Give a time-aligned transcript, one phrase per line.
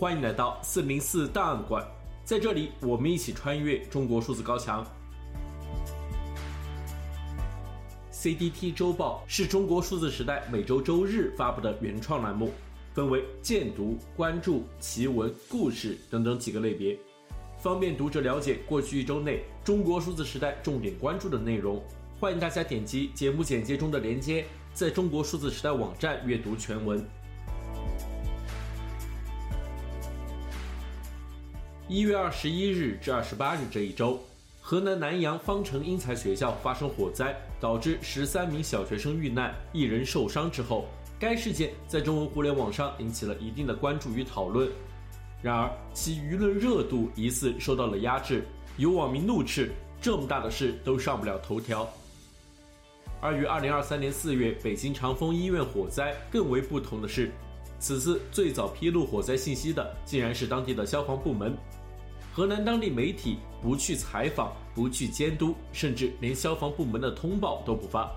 [0.00, 1.86] 欢迎来到四零四档案馆，
[2.24, 4.82] 在这里我们一起穿越中国数字高墙。
[8.10, 12.50] CDT 周报是中国数字时代每周周日发布的原创栏目，
[12.94, 16.98] 分为荐读、关注、奇闻、故事等等几个类别，
[17.58, 21.78] 方便读者了解过去一周内中国数字时代重点关注的内容。
[22.18, 27.06] 欢迎大家点击节目简介中的链接，在中国数字时代网站阅读全文。
[31.90, 34.20] 一月二十一日至二十八日这一周，
[34.60, 40.86] 河南南阳方城英才学校发生火灾，导致十三名小学生遇难，一人受伤之后，
[41.18, 44.70] 该事件在中文互联网上引起了一定的关注与讨论。
[45.42, 48.44] 然而，其舆论热度疑似受到了压制，
[48.76, 51.88] 有网民怒斥：“这么大的事都上不了头条。”
[53.20, 57.32] 而与二零二三年四月北京长峰医院火灾更为不同的是，
[57.80, 61.52] 此次最早披露火灾信息的，竟然是当地的消防部门。
[62.32, 68.10] 河南当地媒体不去采访，不去监督，甚至连消防部门的通报都不发。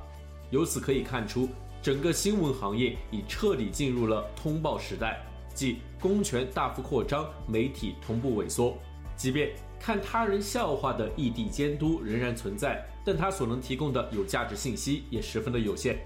[0.52, 1.50] 由此可以看出，
[1.82, 5.20] 整个新闻行业已彻底进入了通报时代，
[5.56, 8.78] 即公权大幅扩张，媒体同步萎缩。
[9.16, 15.98] 即便看他人笑话的异地监督仍然存在，但他所能提供的有价值信息也十分的有限。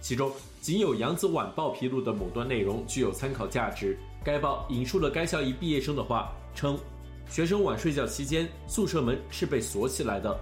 [0.00, 3.98] 其中，仅有扬子晚报披露的某段内容具有参考价值。
[4.22, 6.78] 该报引述了该校一毕业生的话，称。
[7.28, 10.38] 学生晚睡觉期间，宿舍门是被锁起来的。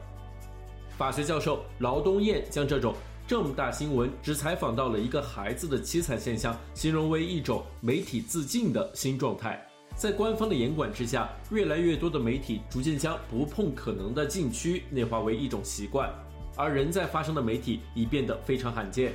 [0.99, 2.95] 法学教授劳东燕将这种
[3.27, 9.65] 这么大新闻只采访到了一个孩子的凄惨现象，形容为一种媒体自尽的新状态。
[9.97, 16.13] 在官方的严管之下，越来越多的媒体逐渐将不碰可能的禁区内化为一种习惯，
[16.57, 19.13] 而人在发声的媒体已变得非常罕见。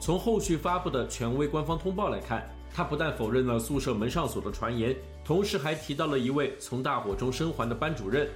[0.00, 2.48] 从后续发布的权威官方通报来看。
[2.72, 4.94] 他不但否认了宿舍门上锁的传言，
[5.30, 8.28] 同时还提到了一位从大火中生还的班主任。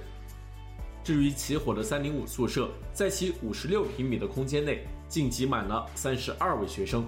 [1.03, 7.05] 至于起火的305宿舍，在其56平米的空间内，竟挤满了32位学生。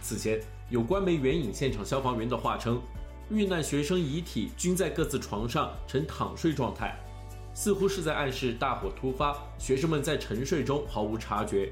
[0.00, 0.40] 此前，
[0.70, 2.80] 有官媒援引现场消防员的话称，
[3.30, 6.96] 遇难学生遗体均在各自床上呈躺睡状态，
[7.52, 11.68] 似乎是在暗示大火突发，学生们在沉睡中毫无察觉。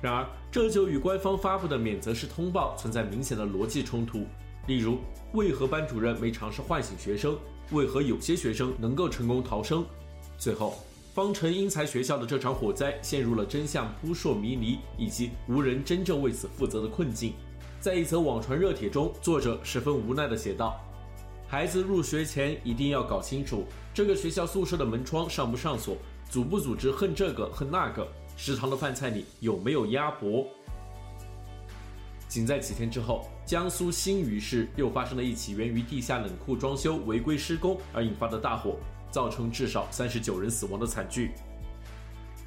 [0.00, 4.24] 然而，这就与官方发布的免责式通报存在明显的逻辑冲突。
[4.66, 4.98] 例如，
[5.32, 7.36] 为何班主任没尝试唤醒学生？
[7.72, 9.84] 为何有些学生能够成功逃生？
[10.38, 10.78] 最后，
[11.14, 17.32] 方城英才学校的这场火灾陷入了真相扑朔迷离以及无人真正为此负责的困境。
[17.80, 20.80] 在一则网传热帖中，作者十分无奈地写道
[21.48, 25.96] ：“孩子入学前一定要搞清楚，这个学校宿舍的门窗上不上锁，
[26.30, 30.46] 组不组织恨这个恨那个。”食堂的饭菜里有没有鸭脖？
[32.32, 38.78] 仅在几天之后，江苏新余市又发生了一起源于地下冷库装修违规施工而引发的大火，
[39.10, 41.32] 造成至少三十九人死亡的惨剧。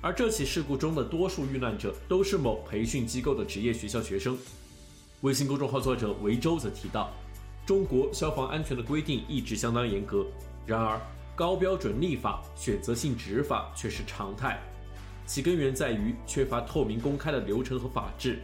[0.01, 4.35] 而这起事故中的多数遇难者都是某培训机构的职业学校学生。
[5.21, 7.11] 微信公众号作者维州则提到，
[7.63, 10.25] 中国消防安全的规定一直相当严格，
[10.65, 10.99] 然而
[11.35, 14.59] 高标准立法、选择性执法却是常态。
[15.27, 18.39] 其根源在于缺乏透明公开的流程和法治，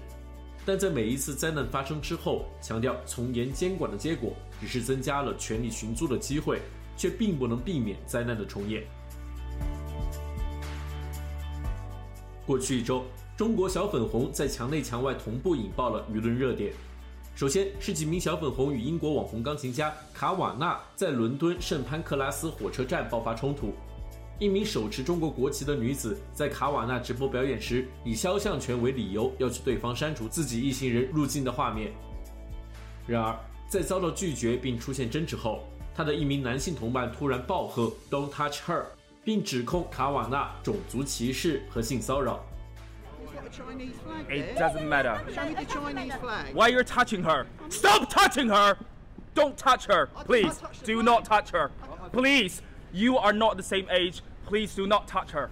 [0.65, 6.61] 但在每一次灾难发生之后，强调从严监管的结果，只是增加了权力寻租的机会，
[6.95, 8.83] 却并不能避免灾难的重演。
[12.45, 13.03] 过去一周，
[13.35, 16.71] 中国小粉红在墙内墙外同步引爆了舆论热点。
[17.33, 23.73] 首先是几名小粉红与英国网红钢琴家卡瓦纳在伦敦圣潘克拉斯火车站爆发冲突。
[24.41, 31.93] 一名手持中国国旗的女子在卡瓦纳直播表演时，以肖像权为理由，要求对方删除自己一行人入境的画面。
[33.05, 33.37] 然而，
[33.67, 38.83] 在遭到拒绝并出现争执后，他的一名男性同伴突然暴喝 “Don't touch her”，
[39.23, 42.43] 并指控卡瓦纳种族歧视和性骚扰。
[44.27, 45.19] It doesn't matter.
[46.55, 47.45] Why you're touching her?
[47.69, 48.75] Stop touching her!
[49.35, 50.55] Don't touch her, please.
[50.83, 51.69] Do not touch her,
[52.11, 52.57] please.
[52.91, 54.21] You are not the same age.
[54.51, 55.47] Please do not touch her.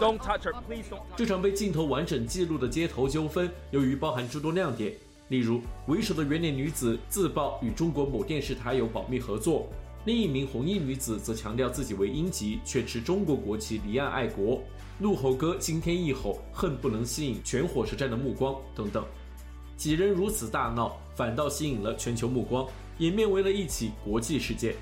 [0.00, 0.52] Don't touch her.
[0.66, 1.02] Please don't.
[1.16, 4.92] 这场被镜头完整记录的街头纠纷，由于包含诸多亮点，
[5.28, 9.68] 例如为首的圆脸女子自曝与中国某电视台有保密合作，
[10.04, 14.60] 另一名红衣女子则强调自己为英籍，却持中国国旗离岸爱国，
[14.98, 19.04] 怒吼哥惊天一吼，恨不能吸引全火车站的目光等等。
[19.76, 22.66] 几人如此大闹，反倒吸引了全球目光，
[22.98, 24.74] 演变为了一起国际事件。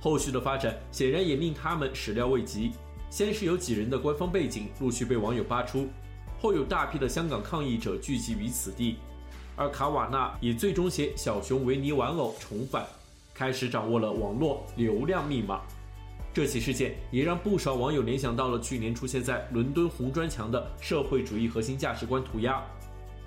[0.00, 2.70] 后续的发展显然也令他们始料未及。
[3.14, 5.86] 先是有几人的官方背景陆续被网友扒出，
[6.40, 8.96] 后有大批的香港抗议者聚集于此地。
[9.54, 12.84] 而卡瓦纳也最终携小熊维尼玩偶重返，
[13.32, 15.60] 开始掌握了网络流量密码。
[16.32, 22.60] 这起事件也让不少网友联想到了去年出现在伦敦红砖墙的社会主义核心价值观涂鸦，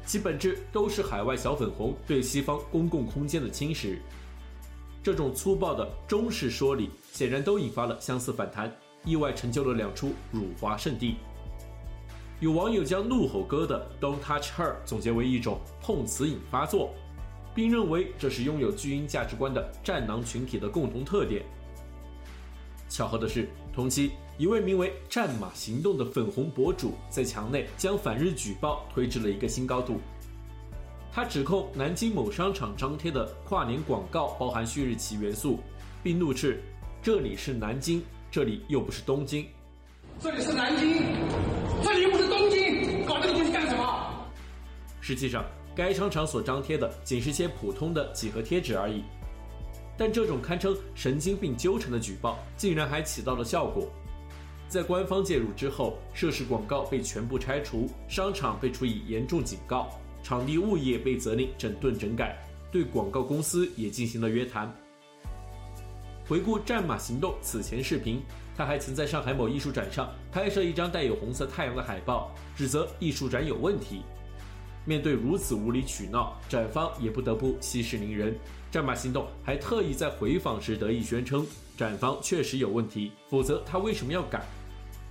[0.06, 3.98] 其本质都是海外小粉红对西方公共空间的侵蚀。
[5.02, 8.70] 这种粗暴的中式说理，显然都引发了相似反弹，
[9.08, 11.16] 意外成就了两出辱华圣地。
[12.40, 16.94] 有网友将怒吼哥的 "Don't touch her" 总结为一种碰瓷瘾发作，
[17.56, 21.44] 并认为这是拥有巨婴价值观的战狼群体的共同特点。
[22.90, 30.00] 巧合的是，同期一位名为“战马行动”的粉红博主在墙内将反日举报推至了一个新高度。
[31.12, 35.60] 他指控南京某商场张贴的跨年广告包含旭日旗元素，
[36.04, 36.62] 并怒斥
[37.02, 38.04] ：“这里是南京，
[38.38, 39.48] 这里又不是东京。
[40.20, 41.02] 这里是南京，
[41.84, 44.30] 这里又不是东京，搞这个东西干什么？”
[45.02, 45.44] 实际上，
[45.76, 49.02] 该商场所张贴的仅是些普通的几何贴纸而已。
[49.98, 53.90] 但这种堪称神经病纠缠的举报，竟然还起到了效果。
[54.68, 59.90] 在官方介入之后，涉事广告被全部拆除，商场被处以严重警告，
[60.22, 62.38] 场地物业被责令整顿整改，
[62.72, 64.72] 对广告公司也进行了约谈。
[66.28, 68.22] 回顾战马行动此前视频，
[68.56, 74.02] 他还曾在上海某艺术展上拍摄一张带有红色太阳的海报，指责艺术展有问题。
[74.84, 78.36] 面对如此无理取闹，展方也不得不息事宁人。
[78.70, 81.48] 战马行动还特意在回访时得意宣称，
[81.78, 84.46] 展方确实有问题，否则他为什么要改？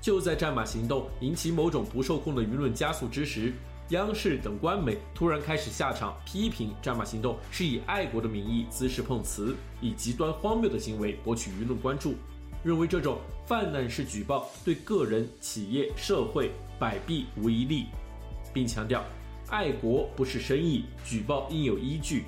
[0.02, 3.54] 就在战马行动引起某种不受控的舆论加速之时，
[3.90, 12.16] 央视等官媒突然开始下场批评战马行动是以爱国的名义滋事碰瓷，以极端荒谬的行为博取舆论关注，
[12.64, 16.50] 认为这种泛滥式举报对个人、企业、社会
[16.80, 17.86] 百弊无一利，
[18.52, 19.04] 并强调。
[19.50, 22.24] 爱国不是生意，举报应有依据。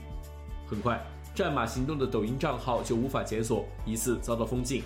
[0.68, 1.04] 很快，
[1.34, 4.84] 战马行动的抖音账号就无法解锁，疑似遭到封禁。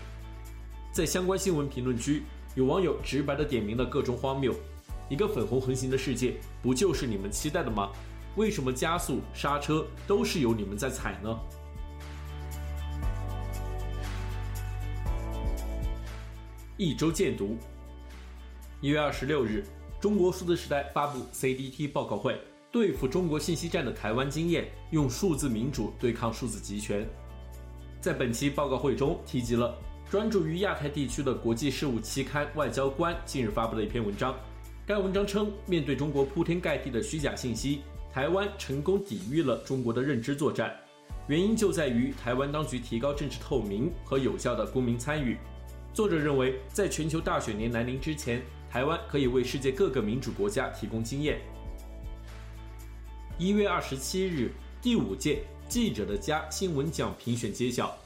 [0.91, 2.23] 在相关新闻评论区，
[2.55, 4.55] 有网友直白地点明了各种荒谬：
[5.13, 7.91] 一个粉红横行的世界，不就是你们期待的吗？
[8.35, 11.39] 为什么加速刹车都是由你们在踩呢？
[16.79, 17.59] 一周见读，
[18.81, 19.63] 一月二十六日。
[20.01, 27.07] 中国数字时代发布 CDT 报告会，对付中国信息战的台湾经验，用数字民主对抗数字集权。
[28.01, 29.77] 在本期报告会中，提及了
[30.11, 34.35] 专注于亚太地区的国际事务期刊《外交官》近日发布的一篇文章。
[34.93, 37.81] 该文章称，面对中国铺天盖地的虚假信息，
[38.13, 40.77] 台湾成功抵御了中国的认知作战。
[41.29, 45.39] 原因就在于台湾当局提高政治透明和有效的公民参与。
[45.95, 51.41] 作者认为，在全球大选年来临之前，台湾可以为世界各个民主国家提供经验。
[53.39, 54.53] 一月二十七日，
[54.83, 57.97] 第五届记者的家新闻奖评选揭晓。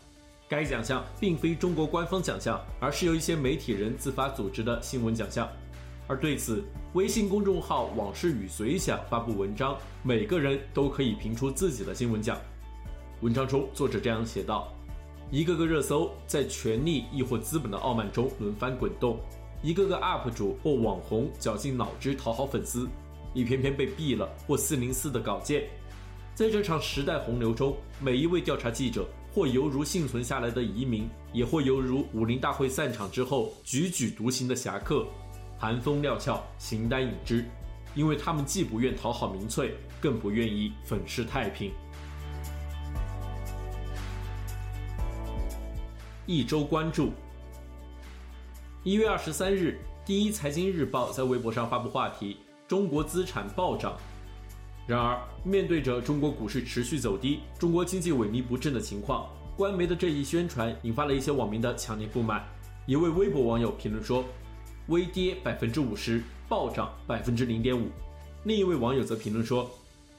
[0.49, 5.51] 该奖项并非中国官方奖项，而是由一些媒体人自发组织的新闻奖项。
[6.09, 12.39] 而对此，微信公众号“往事与随想”发布文章，每个人都可以评出自己的新闻奖。
[13.23, 14.73] 文章中，作者这样写道
[15.31, 19.19] ：“一个个热搜在权力亦或资本的傲慢中轮番滚动。”
[19.63, 22.87] 一个个 UP 主或网红绞尽脑汁讨好粉丝，
[23.35, 25.65] 一篇篇被毙了或四零四的稿件，
[26.35, 35.07] 在这场时代洪流中，每一位调查记者或犹如幸存下来的移民，也或犹如武林大会散场之后踽踽独行的侠客，
[35.59, 37.45] 寒风料峭，形单影只，
[37.95, 41.73] 因为他们既不愿讨好民粹，更不愿意粉饰太平。
[46.27, 47.13] 一周关注。
[48.85, 52.37] 一月二十三日，第一财经日报在微博上发布话题
[52.69, 53.97] ：“中国资产暴涨。”
[54.87, 62.45] 然而，面对着中国股市持续走低、中国经济萎靡不振的情况，官媒的这一宣传引发了一些网民的强烈不满。
[62.87, 64.25] 一位微博网友评论说
[64.89, 67.89] ：“微跌百分之五十，暴涨百分之零点五。”
[68.45, 69.69] 另一位网友则评论说：“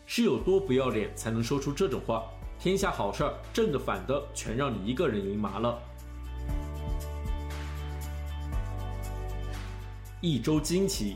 [0.06, 2.24] 是有多不要脸才能说出这种话？
[2.60, 5.80] 天下好事儿，正的反的全让你一个人赢麻了。”
[10.20, 11.16] 一周惊奇，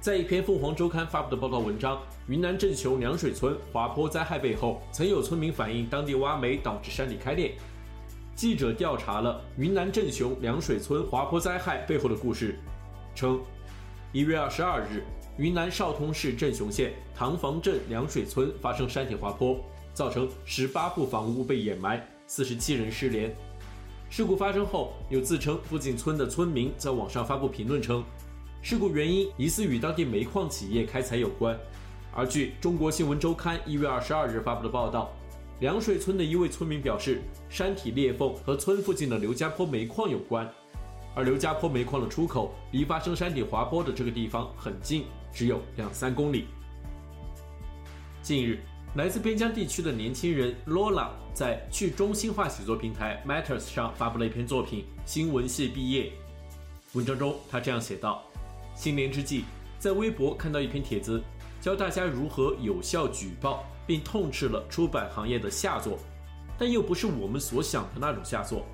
[0.00, 1.96] 在一篇凤凰周刊发布的报道文章
[2.26, 7.54] 《云南镇雄凉水村滑坡灾害背后》，曾有村民反映当地挖煤导致山体开裂。
[8.36, 12.58] 记者调查了云南镇雄凉水村滑坡灾害背后的故事，
[13.14, 13.40] 称，
[14.12, 15.02] 一月二十二日，
[15.38, 19.58] 云南昭通市镇雄县塘房镇凉水村发生山体滑坡，
[19.94, 23.34] 造成十八户房屋被掩埋，四十七人失联。
[24.10, 28.04] 事故发生后，有自称附近村的村民在网上发布评论称，
[28.60, 31.58] 事故原因疑似与当地煤矿企业开采有关，
[32.14, 35.10] 而据中国新闻周刊一月二十二日发布的报道，
[35.60, 40.46] 凉水村的一位村民表示，山体裂缝和村附近的刘家坡煤矿有关，
[41.14, 46.44] 而刘家坡煤矿的出口离发生山体滑坡的这个地方很近，只有两三公里。
[48.20, 48.58] 近日，
[48.96, 56.04] 来自边疆地区的年轻人 Lola 在去中心化写作平台 Matters 上发布了一篇作品《新闻系毕业》。
[56.92, 58.22] 文章中，他这样写道
[58.76, 59.44] ：“新年之际，
[59.78, 61.22] 在微博看到一篇帖子，
[61.62, 65.98] 教大家如何有效举报，并痛斥了出版行业的下作，
[66.58, 68.66] 但又不是我们所想的那种下作。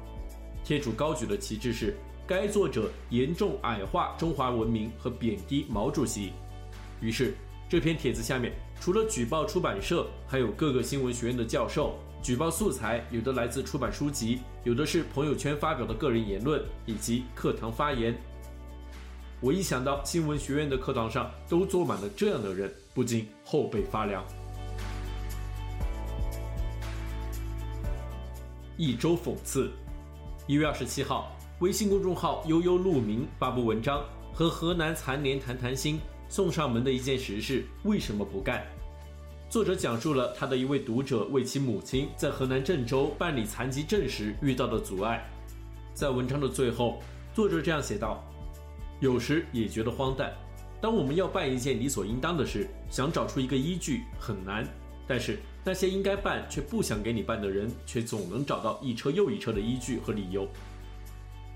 [0.65, 6.33] 贴主高举的旗帜是该作者严重矮化中华文明和贬低毛主席。”
[7.01, 7.35] 于是，
[7.69, 8.53] 这篇帖子下面。
[8.81, 18.13] 除了举报出版社，还有各个新闻学院的教授举报素材，有的来自出版书籍，有的是朋友圈发表的个人言论以及课堂发言。
[19.41, 24.25] 我一想到新闻学院的课堂上都坐满了这样的人，不禁后背发凉。
[28.77, 29.71] 一周讽刺，
[30.47, 34.03] 一月二十七号，微信公众号悠悠鹿鸣发布文章，
[34.33, 36.01] 和河南残联谈谈心。
[36.29, 38.67] 送上门的一件实事，为什么不干？
[39.51, 45.23] 作者讲述了他的一位读者为其母亲在河南郑州办理残疾证时遇到的阻碍。
[45.93, 47.03] 在文章的最后，
[47.35, 48.25] 作者这样写道
[48.99, 50.33] ：“有时也觉得荒诞，
[50.81, 54.65] 当我们要办一件理所应当的事，想找出一个依据很难；
[55.07, 60.49] 但是那些应该办却不想给你办的人，却总能找到一车又一车的依据和理由。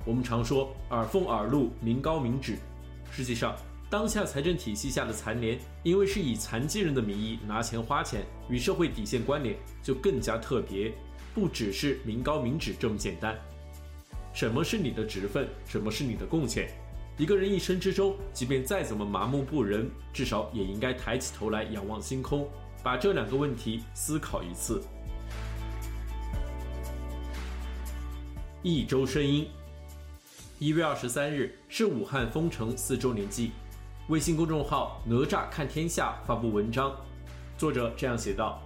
[0.04, 2.56] 我们常说耳奉耳禄，民高民脂，
[3.10, 3.56] 实际上。”
[3.88, 10.92] 当下财政体系下的残联，因为是以残疾人的名义拿钱花钱，与社会底线关联就更加特别，
[11.32, 13.38] 不只是民高民脂这么简单。
[14.34, 15.48] 什么是你的职分？
[15.68, 16.68] 什么是你的贡献？
[17.16, 22.50] 一个人一生之中，即便再怎么麻木不仁，至少也应该抬起头来仰望星空，
[22.86, 24.80] 把这两个问题思考一次。
[28.62, 29.48] 一周声音，
[30.60, 33.50] 一月二十三日是武汉封城四周年祭。
[34.08, 36.94] 微信公众号“哪吒看天下”发布文章，
[37.58, 38.62] 作者这样写道：“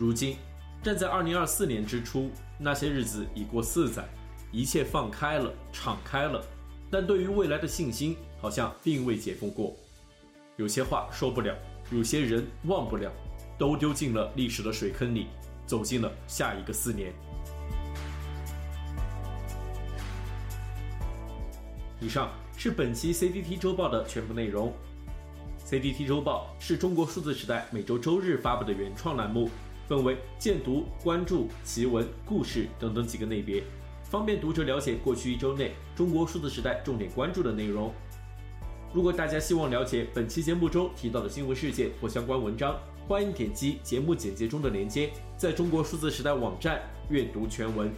[0.00, 0.38] 如今，
[0.82, 4.08] 站在2024年之初，那些日子已过四载，
[4.50, 6.42] 一切放开了，敞开了，
[6.90, 9.76] 但对于未来的信心好像并未解封过。
[10.56, 11.54] 有些话说不了，
[11.90, 13.12] 有些人忘不了，
[13.58, 15.26] 都丢进了历史的水坑里，
[15.66, 17.12] 走进了下一个四年。”
[22.00, 22.30] 以上。
[22.58, 24.72] 是本期 CDT 周报的全部内容。
[25.68, 29.50] CDT 周报是中国数字时代每周周日发布的原创栏目，
[29.86, 33.62] 分为荐读、关注、奇闻、故事等等几个类别，
[34.04, 37.92] 方便读者了解过去一周内中国数字时代重点关注的内容。
[38.94, 42.74] 如果大家希望了解本期节目中提到的新闻事件或相关文章，
[43.08, 47.88] 欢迎点击节目简介中的链接，在中国数字时代网站阅读全文。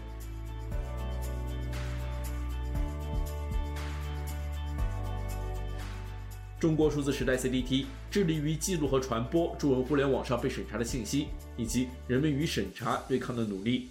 [6.61, 13.89] 中国数字时代 CDT 致力于记录和传播中文互联网上被审查的信息，以及人们与审查对抗的努力。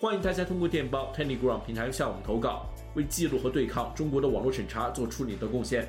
[0.00, 2.66] 欢迎大家通过电报 Telegram 平台向我们投稿，
[2.96, 5.88] 为记录和对抗中国的网络审查做出你的贡献。